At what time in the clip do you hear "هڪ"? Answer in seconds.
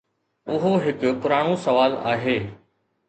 0.85-1.01